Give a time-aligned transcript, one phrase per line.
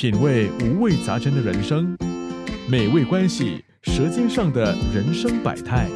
[0.00, 1.94] 品味五味杂陈的人生，
[2.66, 5.86] 美味关系，舌尖上的人生百态。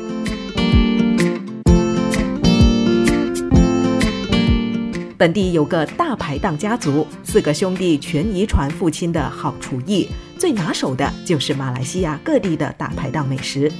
[5.17, 10.07] 本地有个大排档家族，四个兄弟全遗传父亲的好厨艺，
[10.39, 13.73] 最拿手的就是马来西亚各地的大排档美食。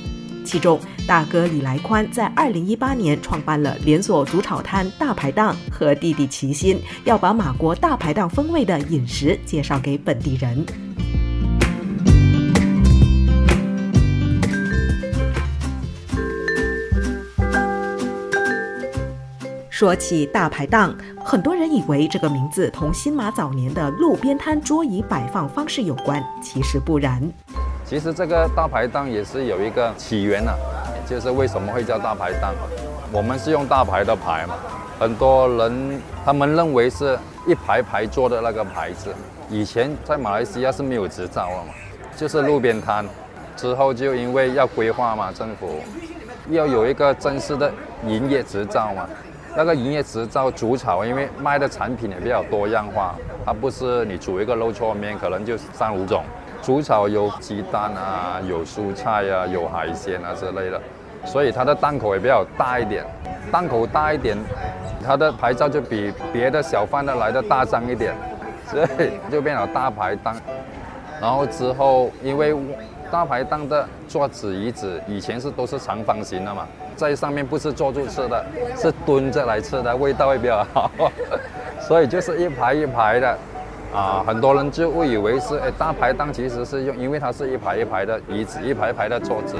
[0.45, 10.65] 其中，大哥李来宽在二零一八年创办了连锁煮炒摊大排档，和弟弟齐心要把马国大排档风味的饮食介绍给本地人。
[19.71, 27.21] 说起大排档，很多人以为这个名字同新马早年的路边摊桌椅摆放方式有关，其实不然。
[27.85, 30.55] 其实这个大排档也是有一个起源啊，
[31.07, 32.55] 就是为什么会叫大排档？
[33.13, 34.55] 我们是用大排的排嘛，
[34.99, 39.15] 很多人他们认为是一排排坐的那个牌子，
[39.51, 41.75] 以前在马来西亚是没有执照的嘛，
[42.17, 43.05] 就是路边摊。
[43.57, 45.79] 之后就因为要规划嘛，政府
[46.51, 47.71] 要有一个正式的
[48.05, 49.09] 营业执照嘛。
[49.57, 53.15] 那个营业执照主炒，因为卖的产品也比较多样化，
[53.47, 56.25] 它不是你煮一个肉搓面，可能就三五种。
[56.65, 60.81] 煮炒有鸡蛋啊，有蔬菜啊，有海鲜啊之类的，
[61.23, 63.05] 所以它的档口也比较大一点。
[63.53, 64.35] 档口大一点，
[65.07, 68.15] 它的牌照就比别的小贩的来的大张一点，
[68.67, 70.35] 所以就变了大排档。
[71.21, 72.57] 然后之后，因为
[73.11, 76.67] 大排档的桌子椅子以前是都是长方形的嘛。
[76.97, 78.43] 在上面不是坐住吃的，
[78.75, 80.91] 是蹲着来吃的，味道会比较好。
[81.79, 83.39] 所以就是一排一排的，
[83.95, 89.55] 啊，很多人就误以为是哎大排档，其实是用，因为它是一排一排的椅子，一排一排的桌子。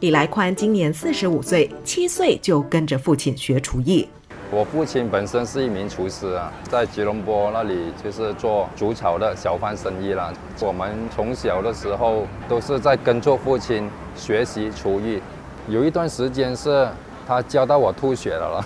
[0.00, 4.06] 李来宽今年四十五岁，七岁就跟着父亲学厨艺。
[4.50, 10.30] 我父亲本身是一名厨师啊，在吉隆坡那里就是做煮炒的小贩生意啦。
[10.60, 15.22] 我们从小的时候都是在跟着父亲学习厨艺，
[15.68, 16.86] 有一段时间是
[17.26, 18.64] 他教到我吐血了了。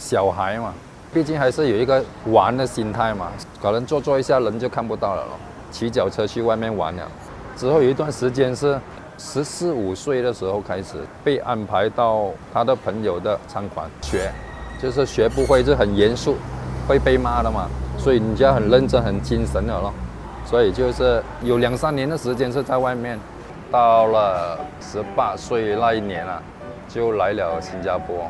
[0.00, 0.74] 小孩嘛，
[1.14, 3.28] 毕竟还是有一个玩的心态嘛，
[3.62, 5.38] 可能坐坐一下人就看不到了咯。
[5.70, 7.06] 骑脚车去外面玩了，
[7.56, 8.80] 之后有一段时间是
[9.18, 14.32] 十四五岁的时候开始被安排到他的朋友的餐馆学。
[14.80, 16.36] 就是学不会就很严肃，
[16.88, 17.68] 会被骂的嘛，
[17.98, 19.92] 所以你就要很认真、很精神的咯。
[20.46, 23.20] 所以就是有两三年的时间是在外面，
[23.70, 26.42] 到了十八岁那一年啊，
[26.88, 28.24] 就来了新加坡，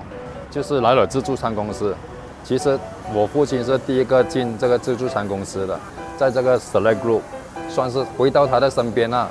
[0.51, 1.95] 就是来了自助餐公司。
[2.43, 2.79] 其实
[3.15, 5.79] 我父亲是第一个进这个自助餐公司的，
[6.17, 7.21] 在这个 Select Group，
[7.69, 9.31] 算是回到他的身边了。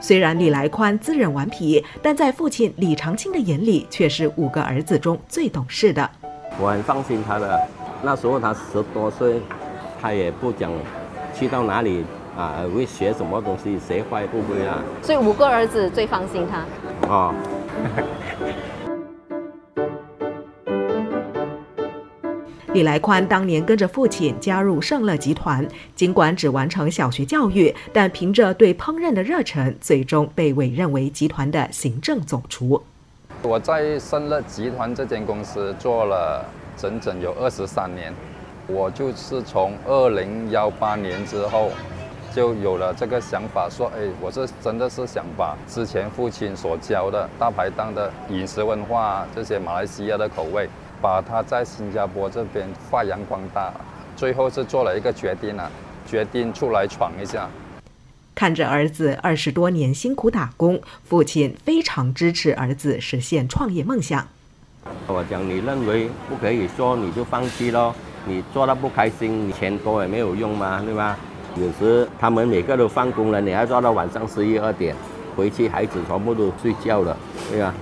[0.00, 6.10] 虽然李来宽自认顽皮，但在父亲李长青的眼里，却是五个儿子中最懂事的。
[6.58, 7.68] 我很放心他的，
[8.02, 9.40] 那时候他十多岁，
[10.00, 10.72] 他也不讲
[11.34, 12.04] 去到哪里
[12.36, 14.82] 啊，会学什么东西，学坏不会啊。
[15.02, 16.64] 所以五个儿子最放心他。
[17.08, 17.34] 哦。
[22.72, 25.66] 李来宽当年跟着父亲加入盛乐集团，
[25.96, 32.80] 尽管只完成小学教育，但凭着对烹饪的热忱，最终被委任为集团的行政总厨。
[33.42, 36.44] 我在盛乐集团这间公司做了
[36.76, 38.14] 整整有二十三年，
[38.68, 41.72] 我就是从二零幺八年之后
[42.32, 50.68] 就有了这个想法，说，哎，我是真的是想把之前父亲所教的大排档的饮食文化，这些马来西亚的口味，
[51.00, 53.72] 把它在新加坡这边发扬光大。
[54.16, 55.70] 最后是做了一个决定啊，
[56.06, 57.48] 决定出来闯一下。
[58.34, 64.26] 看着儿子二十多年辛苦打工，父亲非常支持儿子实现创业梦想。
[65.06, 67.94] 我讲，你认为不可以做，你就放弃咯。
[68.26, 71.18] 你做到不开心，你钱多也没有用嘛，对吧？
[71.56, 74.94] 有时他们每个都放工了，你要做到晚上十一二点，
[75.36, 77.16] 回去孩子全部都睡觉了，
[77.50, 77.74] 对吧？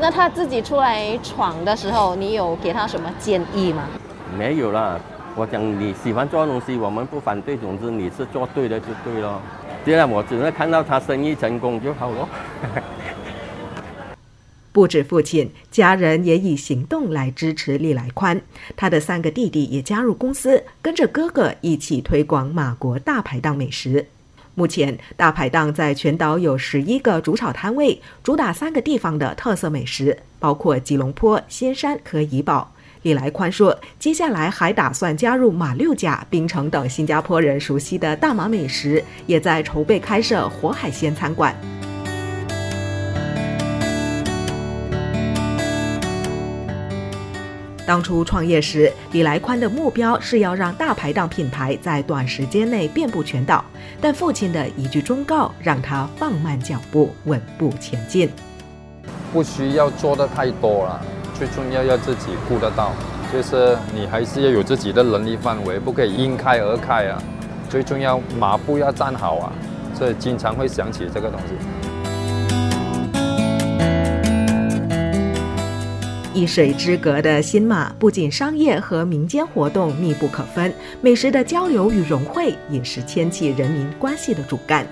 [0.00, 3.84] 那他自己出来闯的时候，你有给他什么建议吗？
[4.36, 5.00] 没有啦。
[5.36, 9.40] 我讲你喜欢做东西，我们不反对，总之你是做对的就对了。
[9.84, 12.28] 现在我只能看到他生意成功就好了。
[14.72, 18.40] 不止父亲，家人也以行动来支持李来宽。
[18.76, 24.06] 他的三个弟弟也加入公司，跟着哥哥一起推广马国大排档美食。
[24.54, 32.72] 目前，大排档在全岛有十一个主炒摊位，主打三个地方的特色美食，包括吉隆坡、仙山和怡保。
[33.02, 41.54] 李来宽说：“接下来还打算加入马六甲、槟城等新加坡人熟悉的大马美食，也在筹备开设活海鲜餐馆。”
[47.86, 53.62] 当初创业时，李来宽的目标是要让大排档品牌在短时间内遍布全岛，
[54.00, 58.30] 但父亲的一句忠告让他放慢脚步，稳步前进。
[59.32, 61.00] 不需要做的太多了，
[61.34, 62.92] 最重要要自己顾得到，
[63.30, 67.22] 就是你还是要有自己的能力范围，不可以因开而开啊。
[67.68, 69.52] 最重要马步要站好啊，
[69.94, 71.54] 所以经常会想起这个东西。
[76.34, 84.84] 一水之隔的新马，不仅商业和民间活动密不可分，美食的交流与融汇也是牵起人民关系的主干。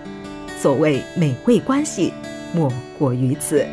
[0.57, 2.13] 所谓美味关系，
[2.55, 3.67] 莫过于此。